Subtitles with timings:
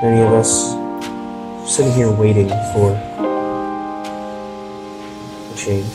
[0.00, 0.76] Many of us
[1.68, 2.92] sitting here waiting for
[5.50, 5.92] a change.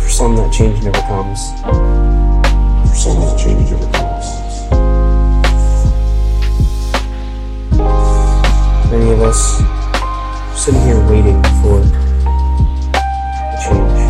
[0.00, 1.40] For some, that change never comes.
[2.88, 4.26] For some, that change never comes.
[8.92, 9.58] Many of us
[10.54, 14.02] sitting here waiting for a change.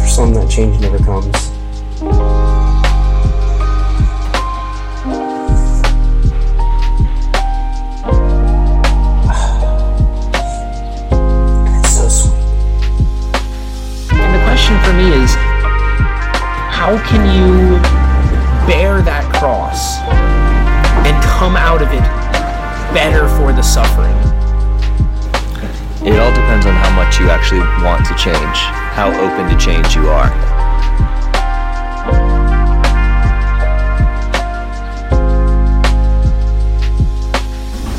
[0.00, 1.52] For some, that change never comes.
[2.04, 2.10] And
[14.34, 15.34] the question for me is
[16.74, 17.78] how can you
[18.66, 20.00] bear that cross
[21.06, 22.02] and come out of it
[22.92, 24.10] better for the suffering?
[26.04, 28.58] It all depends on how much you actually want to change,
[28.90, 30.51] how open to change you are.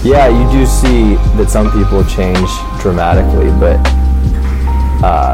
[0.04, 2.50] Yeah, you do see that some people change
[2.82, 3.80] dramatically, but
[5.02, 5.34] uh,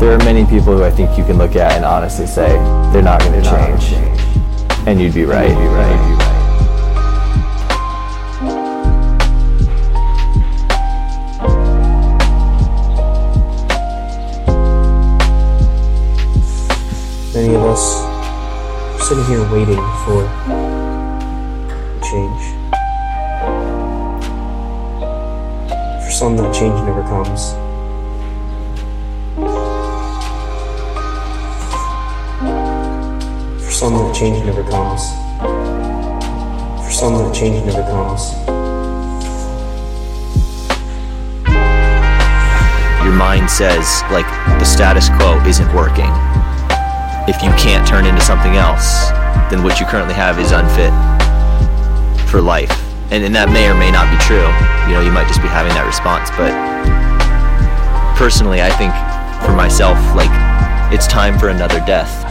[0.00, 2.48] there are many people who I think you can look at and honestly say
[2.92, 3.92] they're not going to change.
[4.88, 5.50] And you'd be right.
[5.50, 6.14] You'd be right.
[17.34, 20.57] Many of us are sitting here waiting for
[26.18, 27.52] some, that change never comes.
[33.64, 35.00] For some, that change never comes.
[36.84, 38.32] For some, that change never comes.
[43.04, 44.26] Your mind says, like,
[44.58, 46.10] the status quo isn't working.
[47.28, 49.10] If you can't turn into something else,
[49.52, 50.92] then what you currently have is unfit
[52.28, 52.87] for life.
[53.10, 54.44] And, and that may or may not be true.
[54.84, 56.28] You know, you might just be having that response.
[56.36, 56.52] But
[58.20, 58.92] personally, I think
[59.40, 60.28] for myself, like,
[60.92, 62.27] it's time for another death.